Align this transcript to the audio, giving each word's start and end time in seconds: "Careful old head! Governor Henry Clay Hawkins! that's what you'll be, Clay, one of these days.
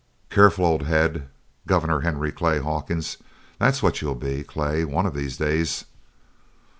"Careful 0.31 0.65
old 0.65 0.81
head! 0.87 1.29
Governor 1.67 1.99
Henry 2.01 2.31
Clay 2.31 2.57
Hawkins! 2.57 3.17
that's 3.59 3.83
what 3.83 4.01
you'll 4.01 4.15
be, 4.15 4.41
Clay, 4.43 4.83
one 4.83 5.05
of 5.05 5.13
these 5.13 5.37
days. 5.37 5.85